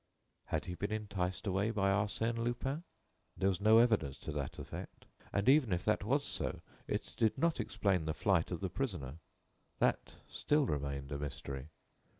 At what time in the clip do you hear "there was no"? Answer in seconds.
3.37-3.77